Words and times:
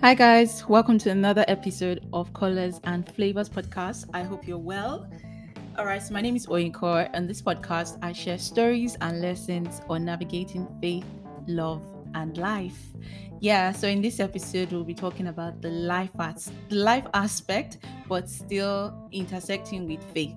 Hi, 0.00 0.14
guys. 0.14 0.64
Welcome 0.68 0.96
to 0.98 1.10
another 1.10 1.44
episode 1.48 2.06
of 2.12 2.32
Colors 2.32 2.80
and 2.84 3.04
Flavors 3.14 3.48
podcast. 3.48 4.08
I 4.14 4.22
hope 4.22 4.46
you're 4.46 4.56
well. 4.56 5.10
All 5.76 5.84
right, 5.84 6.00
so 6.00 6.14
my 6.14 6.20
name 6.20 6.36
is 6.36 6.46
Oyinkor, 6.46 7.10
and 7.12 7.28
this 7.28 7.42
podcast 7.42 7.98
I 8.00 8.12
share 8.12 8.38
stories 8.38 8.96
and 9.00 9.20
lessons 9.20 9.80
on 9.88 10.04
navigating 10.04 10.68
faith, 10.80 11.04
love, 11.48 11.82
and 12.14 12.36
life. 12.38 12.78
Yeah, 13.40 13.72
so 13.72 13.88
in 13.88 14.00
this 14.00 14.20
episode, 14.20 14.70
we'll 14.70 14.84
be 14.84 14.94
talking 14.94 15.26
about 15.26 15.62
the 15.62 15.70
life 15.70 16.10
as- 16.20 16.52
the 16.68 16.76
life 16.76 17.06
aspect, 17.14 17.78
but 18.08 18.28
still 18.28 19.08
intersecting 19.10 19.88
with 19.88 20.02
faith. 20.14 20.36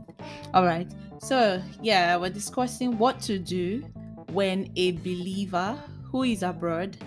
All 0.55 0.65
right, 0.65 0.91
so 1.19 1.61
yeah, 1.83 2.17
we're 2.17 2.29
discussing 2.29 2.97
what 2.97 3.19
to 3.21 3.37
do 3.37 3.83
when 4.31 4.71
a 4.75 4.93
believer 4.93 5.77
who 6.03 6.23
is 6.23 6.41
abroad 6.41 6.97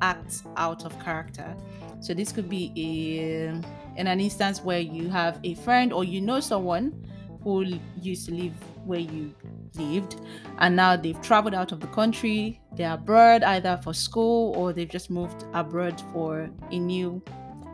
acts 0.00 0.44
out 0.56 0.84
of 0.84 0.98
character. 1.02 1.56
So 2.00 2.14
this 2.14 2.32
could 2.32 2.48
be 2.48 2.72
a, 2.76 3.98
in 3.98 4.06
an 4.06 4.20
instance 4.20 4.62
where 4.62 4.80
you 4.80 5.08
have 5.08 5.40
a 5.44 5.54
friend 5.54 5.92
or 5.92 6.04
you 6.04 6.20
know 6.20 6.40
someone 6.40 7.06
who 7.42 7.78
used 8.00 8.26
to 8.26 8.34
live 8.34 8.54
where 8.84 9.00
you 9.00 9.34
lived 9.76 10.20
and 10.58 10.76
now 10.76 10.96
they've 10.96 11.20
traveled 11.20 11.54
out 11.54 11.72
of 11.72 11.80
the 11.80 11.86
country 11.88 12.60
they're 12.76 12.94
abroad 12.94 13.42
either 13.42 13.78
for 13.82 13.92
school 13.92 14.54
or 14.56 14.72
they've 14.72 14.88
just 14.88 15.10
moved 15.10 15.44
abroad 15.52 16.00
for 16.12 16.50
a 16.70 16.78
new 16.78 17.22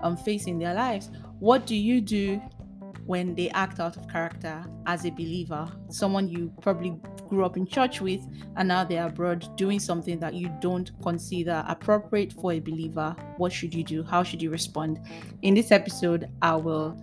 um, 0.03 0.17
phase 0.17 0.47
in 0.47 0.59
their 0.59 0.75
lives. 0.75 1.11
What 1.39 1.67
do 1.67 1.77
you 1.77 2.01
do 2.01 2.41
when 3.07 3.35
they 3.35 3.51
act 3.51 3.81
out 3.81 3.97
of 3.97 4.09
character 4.09 4.65
as 4.87 5.05
a 5.05 5.11
believer, 5.11 5.71
someone 5.89 6.29
you 6.29 6.53
probably 6.61 6.95
grew 7.31 7.45
up 7.47 7.57
in 7.57 7.67
church 7.67 8.01
with, 8.01 8.21
and 8.57 8.69
now 8.69 8.85
they're 8.85 9.07
abroad 9.07 9.49
doing 9.57 9.81
something 9.81 10.19
that 10.19 10.35
you 10.35 10.53
don't 10.61 10.91
consider 11.03 11.65
appropriate 11.67 12.33
for 12.35 12.53
a 12.53 12.61
believer, 12.61 13.17
what 13.39 13.53
should 13.53 13.73
you 13.73 13.83
do? 13.83 14.03
How 14.03 14.23
should 14.23 14.43
you 14.43 14.51
respond? 14.51 15.01
In 15.41 15.55
this 15.55 15.71
episode, 15.71 16.29
I 16.43 16.57
will 16.57 17.01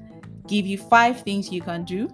give 0.47 0.67
you 0.67 0.77
five 0.77 1.21
things 1.21 1.51
you 1.51 1.61
can 1.61 1.83
do 1.85 2.07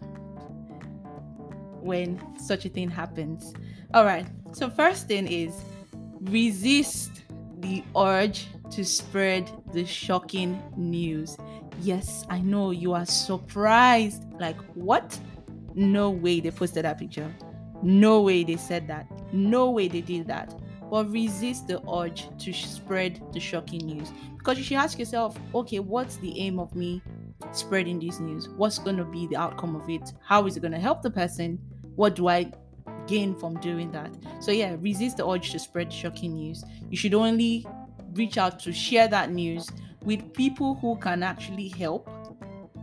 when 1.81 2.21
such 2.39 2.65
a 2.65 2.69
thing 2.69 2.89
happens. 2.89 3.53
All 3.93 4.05
right, 4.05 4.25
so 4.53 4.69
first 4.69 5.07
thing 5.07 5.27
is 5.27 5.53
resist 6.21 7.23
the 7.59 7.83
urge 7.97 8.47
to 8.71 8.85
spread 8.85 9.51
the 9.73 9.85
shocking 9.85 10.61
news. 10.77 11.37
Yes, 11.81 12.25
I 12.29 12.39
know 12.39 12.71
you 12.71 12.93
are 12.93 13.05
surprised. 13.05 14.23
Like, 14.39 14.57
what? 14.75 15.19
No 15.75 16.11
way 16.11 16.39
they 16.39 16.51
posted 16.51 16.85
that 16.85 16.99
picture. 16.99 17.33
No 17.83 18.21
way 18.21 18.43
they 18.45 18.55
said 18.55 18.87
that. 18.87 19.05
No 19.33 19.69
way 19.69 19.89
they 19.89 20.01
did 20.01 20.27
that. 20.27 20.55
But 20.89 21.11
resist 21.11 21.67
the 21.67 21.81
urge 21.89 22.27
to 22.39 22.53
spread 22.53 23.21
the 23.33 23.39
shocking 23.39 23.85
news. 23.85 24.11
Because 24.37 24.57
you 24.57 24.63
should 24.63 24.77
ask 24.77 24.97
yourself, 24.97 25.37
okay, 25.53 25.79
what's 25.79 26.15
the 26.17 26.39
aim 26.39 26.59
of 26.59 26.73
me 26.75 27.01
spreading 27.51 27.99
this 27.99 28.19
news? 28.19 28.47
What's 28.49 28.79
going 28.79 28.97
to 28.97 29.03
be 29.03 29.27
the 29.27 29.35
outcome 29.35 29.75
of 29.75 29.89
it? 29.89 30.13
How 30.23 30.45
is 30.45 30.55
it 30.55 30.61
going 30.61 30.71
to 30.71 30.79
help 30.79 31.01
the 31.01 31.11
person? 31.11 31.59
What 31.95 32.15
do 32.15 32.29
I 32.29 32.51
gain 33.05 33.35
from 33.35 33.59
doing 33.59 33.91
that? 33.91 34.15
So, 34.39 34.51
yeah, 34.51 34.75
resist 34.79 35.17
the 35.17 35.27
urge 35.27 35.51
to 35.51 35.59
spread 35.59 35.91
shocking 35.91 36.35
news. 36.35 36.63
You 36.89 36.95
should 36.95 37.13
only 37.13 37.65
reach 38.13 38.37
out 38.37 38.59
to 38.59 38.71
share 38.71 39.07
that 39.09 39.31
news 39.31 39.69
with 40.03 40.33
people 40.33 40.75
who 40.75 40.95
can 40.97 41.21
actually 41.23 41.67
help 41.69 42.09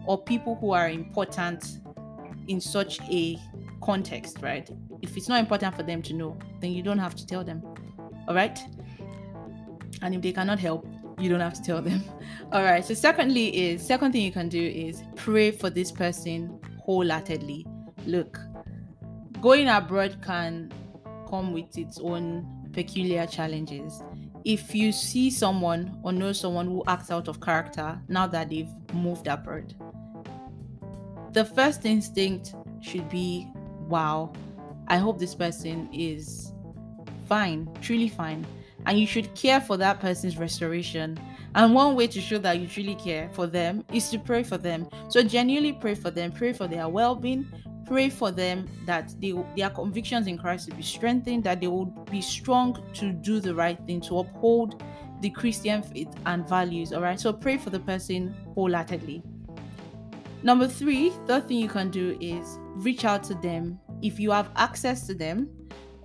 or 0.07 0.23
people 0.23 0.57
who 0.57 0.73
are 0.73 0.89
important 0.89 1.79
in 2.49 2.61
such 2.61 3.01
a 3.03 3.39
context, 3.83 4.39
right? 4.41 4.69
If 5.03 5.17
it's 5.17 5.29
not 5.29 5.41
important 5.41 5.75
for 5.75 5.83
them 5.83 6.03
to 6.03 6.15
know, 6.15 6.39
then 6.61 6.73
you 6.73 6.83
don't 6.83 6.99
have 6.99 7.15
to 7.17 7.27
tell 7.27 7.45
them. 7.45 7.63
All 8.29 8.35
right? 8.35 8.59
And 10.03 10.15
if 10.15 10.23
they 10.23 10.33
cannot 10.33 10.59
help, 10.59 10.87
you 11.19 11.29
don't 11.29 11.41
have 11.41 11.55
to 11.55 11.63
tell 11.63 11.83
them. 11.83 12.03
All 12.53 12.63
right. 12.63 12.85
So 12.85 12.95
secondly 12.95 13.49
is 13.49 13.87
second 13.87 14.13
thing 14.13 14.23
you 14.23 14.33
can 14.33 14.49
do 14.49 14.63
is 14.63 15.03
pray 15.17 15.51
for 15.51 15.71
this 15.71 15.93
person 15.93 16.59
wholeheartedly. 16.85 17.67
Look, 18.07 18.39
going 19.41 19.69
abroad 19.69 20.19
can 20.23 20.73
come 21.29 21.53
with 21.53 21.77
its 21.77 21.99
own 21.99 22.47
peculiar 22.73 23.27
challenges 23.27 24.03
if 24.45 24.75
you 24.75 24.93
see 24.93 25.31
someone 25.31 25.99
or 26.03 26.13
know 26.13 26.33
someone 26.33 26.67
who 26.67 26.83
acts 26.87 27.11
out 27.11 27.29
of 27.29 27.41
character 27.41 28.01
now 28.09 28.27
that 28.27 28.49
they've 28.49 28.71
moved 28.95 29.27
abroad, 29.27 29.75
the 31.33 31.45
first 31.45 31.85
instinct 31.85 32.55
should 32.81 33.09
be 33.09 33.49
wow, 33.91 34.33
I 34.89 34.97
hope 34.97 35.19
this 35.19 35.35
person 35.35 35.89
is 35.93 36.53
fine, 37.29 37.69
truly 37.81 38.09
fine. 38.09 38.47
And 38.87 38.99
you 38.99 39.07
should 39.07 39.35
care 39.35 39.61
for 39.61 39.77
that 39.77 40.01
person's 40.01 40.39
restoration. 40.39 41.19
And 41.55 41.75
one 41.75 41.95
way 41.97 42.07
to 42.07 42.21
show 42.21 42.39
that 42.39 42.59
you 42.59 42.67
truly 42.67 42.95
care 42.95 43.29
for 43.33 43.47
them 43.47 43.85
is 43.93 44.09
to 44.11 44.19
pray 44.19 44.43
for 44.43 44.57
them. 44.57 44.89
So, 45.09 45.23
genuinely 45.23 45.75
pray 45.75 45.95
for 45.95 46.11
them, 46.11 46.33
pray 46.33 46.53
for 46.53 46.67
their 46.67 46.89
well 46.89 47.15
being, 47.15 47.47
pray 47.87 48.09
for 48.09 48.31
them 48.31 48.67
that 48.87 49.13
they, 49.21 49.35
their 49.57 49.69
convictions 49.71 50.29
in 50.29 50.39
Christ 50.39 50.69
will 50.69 50.77
be 50.77 50.83
strengthened, 50.83 51.45
that 51.45 51.61
they 51.61 51.67
will 51.67 51.87
be 52.11 52.23
strong 52.23 52.83
to 52.95 53.13
do 53.13 53.41
the 53.41 53.55
right 53.55 53.79
thing, 53.87 54.01
to 54.03 54.21
uphold 54.21 54.83
the 55.21 55.31
Christian 55.31 55.83
faith 55.83 56.09
and 56.25 56.49
values. 56.49 56.93
All 56.93 57.03
right. 57.03 57.21
So 57.21 57.33
pray 57.33 57.59
for 57.59 57.71
the 57.71 57.81
person 57.81 58.35
wholeheartedly. 58.55 59.23
Number 60.43 60.67
three, 60.67 61.11
third 61.27 61.49
thing 61.49 61.59
you 61.59 61.69
can 61.69 61.91
do 61.91 62.17
is 62.21 62.59
reach 62.81 63.05
out 63.05 63.23
to 63.25 63.35
them 63.35 63.79
if 64.03 64.19
you 64.19 64.31
have 64.31 64.51
access 64.57 65.07
to 65.07 65.15
them 65.15 65.49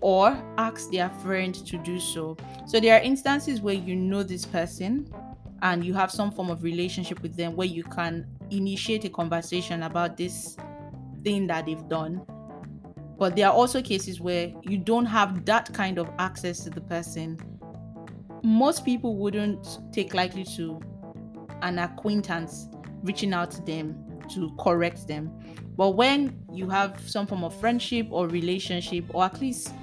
or 0.02 0.38
ask 0.58 0.92
their 0.92 1.10
friend 1.10 1.56
to 1.56 1.78
do 1.78 2.00
so. 2.00 2.38
So 2.68 2.80
there 2.80 3.00
are 3.00 3.02
instances 3.02 3.62
where 3.62 3.74
you 3.74 3.96
know 3.96 4.24
this 4.24 4.46
person 4.46 5.10
and 5.62 5.84
you 5.84 5.94
have 5.94 6.12
some 6.12 6.32
form 6.32 6.50
of 6.50 6.64
relationship 6.64 7.22
with 7.22 7.36
them 7.36 7.56
where 7.56 7.68
you 7.68 7.84
can 7.84 8.28
initiate 8.52 9.06
a 9.06 9.10
conversation 9.10 9.84
about 9.84 10.18
this 10.18 10.58
thing 11.24 11.48
that 11.48 11.66
they've 11.66 11.88
done. 11.88 12.22
But 13.18 13.36
there 13.36 13.48
are 13.48 13.54
also 13.54 13.82
cases 13.82 14.20
where 14.20 14.54
you 14.64 14.78
don't 14.78 15.06
have 15.06 15.46
that 15.46 15.74
kind 15.74 15.98
of 15.98 16.10
access 16.20 16.60
to 16.66 16.70
the 16.70 16.82
person. 16.82 17.40
Most 18.44 18.86
people 18.86 19.16
wouldn't 19.18 19.80
take 19.92 20.14
likely 20.14 20.44
to 20.56 20.80
an 21.62 21.80
acquaintance 21.80 22.68
reaching 23.02 23.34
out 23.34 23.50
to 23.52 23.62
them 23.62 24.05
to 24.30 24.56
correct 24.60 25.08
them. 25.08 25.32
But 25.78 25.92
when 25.92 26.40
you 26.52 26.70
have 26.70 27.00
some 27.08 27.28
form 27.28 27.44
of 27.44 27.60
friendship 27.60 28.08
or 28.10 28.28
relationship, 28.28 29.06
or 29.14 29.26
at 29.26 29.40
least 29.42 29.74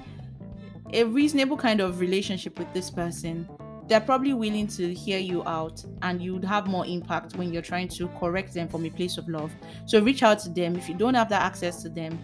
a 0.93 1.03
reasonable 1.03 1.57
kind 1.57 1.81
of 1.81 1.99
relationship 1.99 2.57
with 2.59 2.71
this 2.73 2.89
person, 2.89 3.47
they're 3.87 3.99
probably 3.99 4.33
willing 4.33 4.67
to 4.67 4.93
hear 4.93 5.19
you 5.19 5.43
out 5.45 5.83
and 6.03 6.21
you'd 6.21 6.45
have 6.45 6.67
more 6.67 6.85
impact 6.85 7.35
when 7.35 7.51
you're 7.51 7.61
trying 7.61 7.87
to 7.89 8.07
correct 8.19 8.53
them 8.53 8.67
from 8.67 8.85
a 8.85 8.89
place 8.89 9.17
of 9.17 9.27
love. 9.27 9.51
So 9.85 10.01
reach 10.01 10.23
out 10.23 10.39
to 10.39 10.49
them. 10.49 10.75
If 10.75 10.87
you 10.87 10.95
don't 10.95 11.15
have 11.15 11.29
that 11.29 11.41
access 11.41 11.81
to 11.83 11.89
them, 11.89 12.17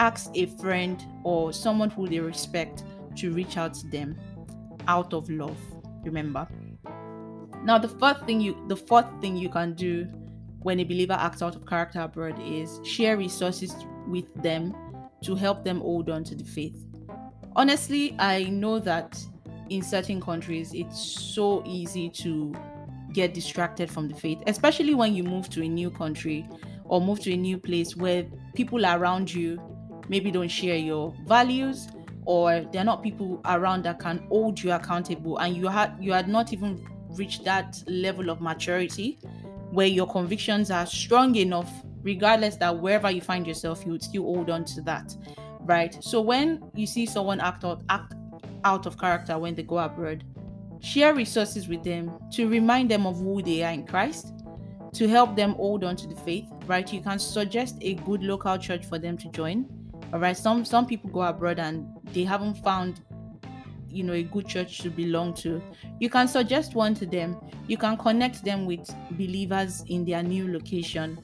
ask 0.00 0.30
a 0.34 0.46
friend 0.46 1.02
or 1.22 1.52
someone 1.52 1.90
who 1.90 2.08
they 2.08 2.18
respect 2.18 2.84
to 3.16 3.32
reach 3.32 3.56
out 3.56 3.74
to 3.74 3.86
them 3.88 4.18
out 4.88 5.14
of 5.14 5.30
love. 5.30 5.56
Remember. 6.04 6.46
Now 7.64 7.78
the 7.78 7.88
fourth 7.88 8.24
thing 8.26 8.40
you 8.40 8.56
the 8.68 8.76
fourth 8.76 9.06
thing 9.20 9.36
you 9.36 9.48
can 9.48 9.74
do 9.74 10.06
when 10.66 10.80
a 10.80 10.84
believer 10.84 11.12
acts 11.12 11.42
out 11.42 11.54
of 11.54 11.64
character 11.64 12.00
abroad 12.00 12.34
is 12.42 12.80
share 12.82 13.16
resources 13.16 13.72
with 14.08 14.26
them 14.42 14.74
to 15.22 15.36
help 15.36 15.62
them 15.62 15.78
hold 15.78 16.10
on 16.10 16.24
to 16.24 16.34
the 16.34 16.42
faith. 16.42 16.84
Honestly, 17.54 18.16
I 18.18 18.42
know 18.50 18.80
that 18.80 19.16
in 19.70 19.80
certain 19.80 20.20
countries, 20.20 20.74
it's 20.74 21.00
so 21.00 21.62
easy 21.64 22.08
to 22.24 22.52
get 23.12 23.32
distracted 23.32 23.88
from 23.88 24.08
the 24.08 24.14
faith, 24.16 24.42
especially 24.48 24.96
when 24.96 25.14
you 25.14 25.22
move 25.22 25.48
to 25.50 25.62
a 25.62 25.68
new 25.68 25.88
country 25.88 26.48
or 26.82 27.00
move 27.00 27.20
to 27.20 27.32
a 27.32 27.36
new 27.36 27.58
place 27.58 27.94
where 27.94 28.26
people 28.56 28.84
around 28.86 29.32
you 29.32 29.62
maybe 30.08 30.32
don't 30.32 30.48
share 30.48 30.78
your 30.78 31.14
values 31.28 31.86
or 32.24 32.66
they're 32.72 32.82
not 32.82 33.04
people 33.04 33.40
around 33.44 33.84
that 33.84 34.00
can 34.00 34.18
hold 34.30 34.60
you 34.60 34.72
accountable 34.72 35.38
and 35.38 35.56
you 35.56 35.68
had 35.68 35.96
you 36.00 36.12
had 36.12 36.26
not 36.28 36.52
even 36.52 36.84
reached 37.10 37.44
that 37.44 37.80
level 37.86 38.30
of 38.30 38.40
maturity 38.40 39.16
where 39.76 39.86
your 39.86 40.06
convictions 40.06 40.70
are 40.70 40.86
strong 40.86 41.34
enough 41.36 41.70
regardless 42.02 42.56
that 42.56 42.76
wherever 42.76 43.10
you 43.10 43.20
find 43.20 43.46
yourself 43.46 43.84
you 43.84 43.92
would 43.92 44.02
still 44.02 44.22
hold 44.22 44.50
on 44.50 44.64
to 44.64 44.80
that 44.82 45.14
right 45.62 46.02
so 46.02 46.20
when 46.20 46.62
you 46.74 46.86
see 46.86 47.06
someone 47.06 47.40
act 47.40 47.64
out 47.64 47.82
act 47.88 48.14
out 48.66 48.84
of 48.84 48.98
character 48.98 49.38
when 49.38 49.54
they 49.54 49.62
go 49.62 49.78
abroad. 49.78 50.24
Share 50.80 51.14
resources 51.14 51.68
with 51.68 51.82
them 51.84 52.10
to 52.32 52.48
remind 52.48 52.90
them 52.90 53.06
of 53.06 53.18
who 53.18 53.40
they 53.40 53.62
are 53.62 53.72
in 53.72 53.86
Christ, 53.86 54.34
to 54.94 55.08
help 55.08 55.36
them 55.36 55.52
hold 55.54 55.84
on 55.84 55.96
to 55.96 56.06
the 56.06 56.16
faith, 56.16 56.46
right? 56.66 56.92
You 56.92 57.00
can 57.00 57.18
suggest 57.18 57.76
a 57.80 57.94
good 57.94 58.22
local 58.22 58.58
church 58.58 58.84
for 58.84 58.98
them 58.98 59.16
to 59.18 59.28
join. 59.30 59.66
All 60.12 60.20
right, 60.20 60.36
some 60.36 60.64
some 60.64 60.86
people 60.86 61.10
go 61.10 61.22
abroad 61.22 61.58
and 61.58 61.86
they 62.12 62.24
haven't 62.24 62.56
found 62.58 63.00
you 63.88 64.02
know 64.02 64.12
a 64.12 64.22
good 64.22 64.46
church 64.46 64.78
to 64.78 64.90
belong 64.90 65.32
to 65.32 65.62
you 66.00 66.10
can 66.10 66.26
suggest 66.28 66.74
one 66.74 66.94
to 66.94 67.06
them 67.06 67.36
you 67.66 67.76
can 67.76 67.96
connect 67.96 68.44
them 68.44 68.66
with 68.66 68.88
believers 69.12 69.84
in 69.88 70.04
their 70.04 70.22
new 70.22 70.52
location 70.52 71.18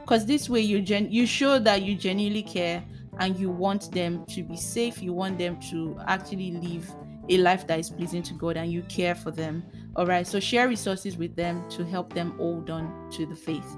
because 0.00 0.24
this 0.26 0.48
way 0.48 0.60
you 0.60 0.80
gen 0.80 1.10
you 1.10 1.26
show 1.26 1.58
that 1.58 1.82
you 1.82 1.94
genuinely 1.94 2.42
care 2.42 2.82
and 3.18 3.38
you 3.38 3.50
want 3.50 3.90
them 3.92 4.24
to 4.26 4.42
be 4.42 4.56
safe, 4.56 5.02
you 5.02 5.12
want 5.12 5.38
them 5.38 5.58
to 5.70 5.98
actually 6.06 6.52
live 6.52 6.90
a 7.28 7.38
life 7.38 7.66
that 7.66 7.78
is 7.78 7.90
pleasing 7.90 8.22
to 8.22 8.34
God 8.34 8.56
and 8.56 8.72
you 8.72 8.82
care 8.82 9.14
for 9.14 9.30
them. 9.30 9.62
All 9.96 10.06
right, 10.06 10.26
so 10.26 10.40
share 10.40 10.68
resources 10.68 11.16
with 11.16 11.36
them 11.36 11.68
to 11.70 11.84
help 11.84 12.12
them 12.14 12.32
hold 12.38 12.70
on 12.70 13.10
to 13.12 13.26
the 13.26 13.34
faith. 13.34 13.76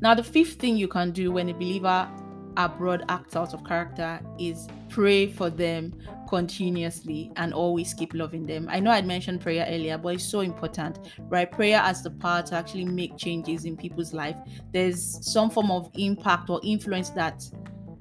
Now, 0.00 0.14
the 0.14 0.22
fifth 0.22 0.60
thing 0.60 0.76
you 0.76 0.86
can 0.86 1.10
do 1.10 1.32
when 1.32 1.48
a 1.48 1.52
believer 1.52 2.08
abroad 2.58 3.04
acts 3.08 3.36
out 3.36 3.54
of 3.54 3.64
character 3.64 4.20
is 4.38 4.68
pray 4.90 5.26
for 5.26 5.48
them 5.48 5.94
continuously 6.28 7.32
and 7.36 7.54
always 7.54 7.94
keep 7.94 8.12
loving 8.12 8.44
them. 8.44 8.68
I 8.70 8.80
know 8.80 8.90
I'd 8.90 9.06
mentioned 9.06 9.40
prayer 9.40 9.66
earlier, 9.66 9.96
but 9.96 10.14
it's 10.14 10.24
so 10.24 10.40
important, 10.40 10.98
right? 11.30 11.50
Prayer 11.50 11.78
has 11.78 12.02
the 12.02 12.10
power 12.10 12.42
to 12.42 12.56
actually 12.56 12.84
make 12.84 13.16
changes 13.16 13.64
in 13.64 13.76
people's 13.76 14.12
life. 14.12 14.36
There's 14.72 15.24
some 15.24 15.48
form 15.48 15.70
of 15.70 15.90
impact 15.94 16.50
or 16.50 16.60
influence 16.62 17.10
that 17.10 17.48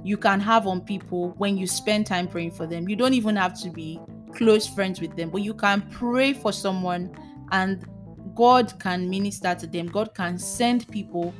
you 0.03 0.17
can 0.17 0.39
have 0.39 0.67
on 0.67 0.81
people 0.81 1.29
when 1.37 1.55
you 1.55 1.67
spend 1.67 2.05
time 2.05 2.27
praying 2.27 2.51
for 2.51 2.65
them. 2.65 2.89
You 2.89 2.95
don't 2.95 3.13
even 3.13 3.35
have 3.35 3.59
to 3.61 3.69
be 3.69 3.99
close 4.33 4.67
friends 4.67 4.99
with 4.99 5.15
them, 5.15 5.29
but 5.29 5.41
you 5.41 5.53
can 5.53 5.87
pray 5.91 6.33
for 6.33 6.51
someone 6.51 7.15
and 7.51 7.85
God 8.35 8.77
can 8.79 9.09
minister 9.09 9.55
to 9.55 9.67
them. 9.67 9.87
God 9.87 10.13
can 10.13 10.37
send 10.37 10.87
people 10.89 11.33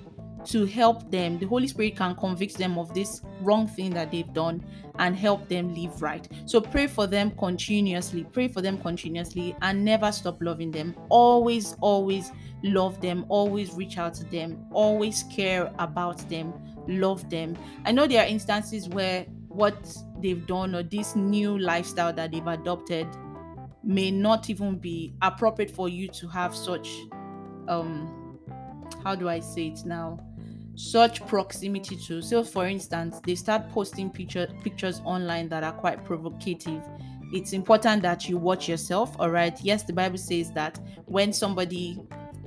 to 0.47 0.65
help 0.65 1.11
them. 1.11 1.37
The 1.37 1.45
Holy 1.45 1.67
Spirit 1.67 1.95
can 1.95 2.15
convict 2.15 2.57
them 2.57 2.77
of 2.77 2.93
this 2.93 3.21
wrong 3.41 3.67
thing 3.67 3.91
that 3.91 4.11
they've 4.11 4.31
done 4.33 4.65
and 4.99 5.15
help 5.15 5.47
them 5.49 5.73
live 5.73 6.01
right. 6.01 6.27
So 6.45 6.61
pray 6.61 6.87
for 6.87 7.05
them 7.05 7.31
continuously. 7.31 8.23
Pray 8.23 8.47
for 8.47 8.61
them 8.61 8.77
continuously 8.77 9.55
and 9.61 9.83
never 9.83 10.11
stop 10.11 10.41
loving 10.41 10.71
them. 10.71 10.95
Always, 11.09 11.75
always 11.81 12.31
love 12.63 13.01
them. 13.01 13.25
Always 13.29 13.73
reach 13.73 13.97
out 13.97 14.13
to 14.15 14.23
them. 14.25 14.65
Always 14.71 15.23
care 15.23 15.71
about 15.79 16.17
them. 16.29 16.53
Love 16.87 17.29
them. 17.29 17.57
I 17.85 17.91
know 17.91 18.07
there 18.07 18.23
are 18.23 18.27
instances 18.27 18.87
where 18.89 19.25
what 19.47 19.95
they've 20.21 20.45
done 20.47 20.75
or 20.75 20.83
this 20.83 21.15
new 21.15 21.57
lifestyle 21.57 22.13
that 22.13 22.31
they've 22.31 22.47
adopted 22.47 23.07
may 23.83 24.11
not 24.11 24.49
even 24.49 24.77
be 24.77 25.13
appropriate 25.21 25.71
for 25.71 25.89
you 25.89 26.07
to 26.09 26.27
have 26.27 26.55
such 26.55 26.89
um 27.67 28.37
how 29.03 29.15
do 29.15 29.29
i 29.29 29.39
say 29.39 29.67
it 29.67 29.85
now 29.85 30.17
such 30.77 31.25
proximity 31.25 31.97
to 31.97 32.21
so 32.21 32.43
for 32.43 32.67
instance 32.67 33.19
they 33.25 33.33
start 33.33 33.67
posting 33.69 34.09
picture, 34.09 34.47
pictures 34.63 35.01
online 35.03 35.49
that 35.49 35.63
are 35.63 35.71
quite 35.71 36.05
provocative 36.05 36.83
it's 37.33 37.51
important 37.51 38.01
that 38.01 38.29
you 38.29 38.37
watch 38.37 38.69
yourself 38.69 39.15
all 39.19 39.29
right 39.29 39.59
yes 39.61 39.83
the 39.83 39.91
bible 39.91 40.17
says 40.17 40.51
that 40.51 40.79
when 41.05 41.33
somebody 41.33 41.99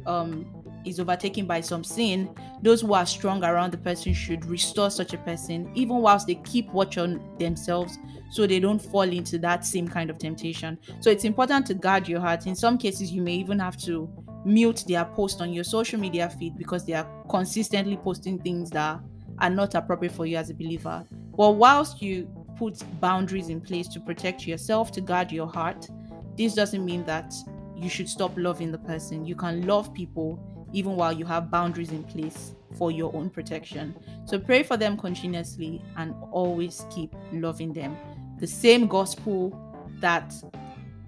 um 0.06 0.46
is 0.84 1.00
overtaken 1.00 1.46
by 1.46 1.60
some 1.60 1.84
sin, 1.84 2.34
those 2.62 2.80
who 2.80 2.94
are 2.94 3.06
strong 3.06 3.44
around 3.44 3.72
the 3.72 3.78
person 3.78 4.12
should 4.12 4.44
restore 4.46 4.90
such 4.90 5.12
a 5.12 5.18
person, 5.18 5.70
even 5.74 5.96
whilst 5.96 6.26
they 6.26 6.36
keep 6.36 6.70
watch 6.72 6.98
on 6.98 7.20
themselves 7.38 7.98
so 8.30 8.46
they 8.46 8.60
don't 8.60 8.80
fall 8.80 9.02
into 9.02 9.38
that 9.38 9.64
same 9.64 9.88
kind 9.88 10.10
of 10.10 10.18
temptation. 10.18 10.78
So 11.00 11.10
it's 11.10 11.24
important 11.24 11.66
to 11.66 11.74
guard 11.74 12.08
your 12.08 12.20
heart. 12.20 12.46
In 12.46 12.54
some 12.54 12.78
cases, 12.78 13.10
you 13.10 13.22
may 13.22 13.34
even 13.34 13.58
have 13.58 13.76
to 13.78 14.08
mute 14.44 14.84
their 14.86 15.04
post 15.04 15.40
on 15.40 15.52
your 15.52 15.64
social 15.64 15.98
media 15.98 16.30
feed 16.30 16.56
because 16.56 16.84
they 16.86 16.94
are 16.94 17.06
consistently 17.28 17.96
posting 17.96 18.38
things 18.38 18.70
that 18.70 19.00
are 19.38 19.50
not 19.50 19.74
appropriate 19.74 20.12
for 20.12 20.26
you 20.26 20.36
as 20.36 20.50
a 20.50 20.54
believer. 20.54 21.04
Well, 21.32 21.54
whilst 21.54 22.02
you 22.02 22.28
put 22.56 22.82
boundaries 23.00 23.48
in 23.48 23.60
place 23.60 23.88
to 23.88 24.00
protect 24.00 24.46
yourself, 24.46 24.92
to 24.92 25.00
guard 25.00 25.32
your 25.32 25.46
heart, 25.46 25.88
this 26.36 26.54
doesn't 26.54 26.84
mean 26.84 27.04
that 27.06 27.32
you 27.76 27.88
should 27.88 28.08
stop 28.08 28.32
loving 28.36 28.70
the 28.70 28.78
person. 28.78 29.24
You 29.24 29.34
can 29.34 29.66
love 29.66 29.92
people 29.94 30.38
even 30.72 30.96
while 30.96 31.12
you 31.12 31.24
have 31.24 31.50
boundaries 31.50 31.90
in 31.90 32.04
place 32.04 32.54
for 32.76 32.90
your 32.90 33.14
own 33.16 33.30
protection. 33.30 33.96
So 34.26 34.38
pray 34.38 34.62
for 34.62 34.76
them 34.76 34.96
continuously 34.96 35.82
and 35.96 36.14
always 36.30 36.84
keep 36.90 37.14
loving 37.32 37.72
them. 37.72 37.96
The 38.38 38.46
same 38.46 38.86
gospel 38.86 39.58
that 40.00 40.32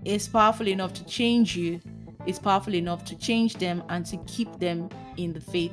is 0.05 0.27
powerful 0.27 0.69
enough 0.69 0.93
to 0.95 1.05
change 1.05 1.57
you 1.57 1.81
is 2.27 2.39
powerful 2.39 2.75
enough 2.75 3.05
to 3.07 3.17
change 3.17 3.55
them 3.55 3.83
and 3.89 4.07
to 4.07 4.17
keep 4.27 4.59
them 4.59 4.89
in 5.17 5.33
the 5.33 5.41
faith 5.41 5.73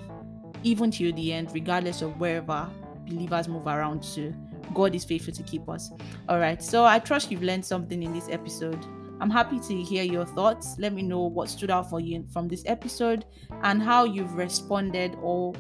even 0.64 0.92
till 0.92 1.14
the 1.14 1.32
end, 1.34 1.50
regardless 1.54 2.02
of 2.02 2.20
wherever 2.20 2.70
believers 3.08 3.48
move 3.48 3.68
around 3.68 4.04
to. 4.04 4.34
God 4.74 4.94
is 4.94 5.04
faithful 5.06 5.34
to 5.34 5.44
keep 5.44 5.68
us. 5.70 5.92
All 6.28 6.40
right, 6.40 6.62
so 6.62 6.86
I 6.86 7.00
trust 7.00 7.32
you've 7.32 7.44
learned 7.44 7.66
something 7.66 8.04
in 8.04 8.14
this 8.14 8.28
episode. 8.30 8.80
I'm 9.22 9.30
happy 9.30 9.60
to 9.60 9.82
hear 9.82 10.04
your 10.04 10.26
thoughts. 10.26 10.76
Let 10.78 10.94
me 10.94 11.02
know 11.02 11.22
what 11.22 11.50
stood 11.50 11.72
out 11.72 11.90
for 11.90 12.00
you 12.00 12.26
from 12.32 12.48
this 12.48 12.64
episode 12.66 13.26
and 13.64 13.82
how 13.82 14.04
you've 14.04 14.36
responded, 14.36 15.18
or 15.22 15.54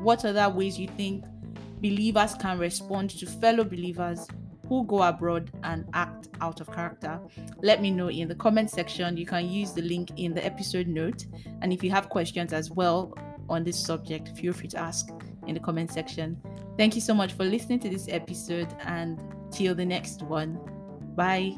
what 0.00 0.24
other 0.24 0.48
ways 0.48 0.78
you 0.78 0.88
think 0.88 1.24
believers 1.80 2.34
can 2.34 2.58
respond 2.58 3.10
to 3.10 3.26
fellow 3.26 3.64
believers 3.64 4.26
who 4.68 4.84
go 4.86 5.02
abroad 5.02 5.50
and 5.62 5.84
act 5.94 6.28
out 6.40 6.60
of 6.60 6.70
character. 6.72 7.20
Let 7.62 7.80
me 7.80 7.90
know 7.90 8.08
in 8.08 8.28
the 8.28 8.34
comment 8.34 8.70
section. 8.70 9.16
You 9.16 9.26
can 9.26 9.48
use 9.48 9.72
the 9.72 9.82
link 9.82 10.10
in 10.16 10.34
the 10.34 10.44
episode 10.44 10.86
note. 10.86 11.26
And 11.62 11.72
if 11.72 11.82
you 11.82 11.90
have 11.90 12.08
questions 12.08 12.52
as 12.52 12.70
well 12.70 13.16
on 13.48 13.64
this 13.64 13.78
subject, 13.78 14.36
feel 14.36 14.52
free 14.52 14.68
to 14.68 14.78
ask 14.78 15.08
in 15.46 15.54
the 15.54 15.60
comment 15.60 15.92
section. 15.92 16.40
Thank 16.76 16.94
you 16.94 17.00
so 17.00 17.14
much 17.14 17.32
for 17.32 17.44
listening 17.44 17.80
to 17.80 17.88
this 17.88 18.06
episode 18.08 18.68
and 18.84 19.20
till 19.50 19.74
the 19.74 19.84
next 19.84 20.22
one. 20.22 20.58
Bye. 21.14 21.56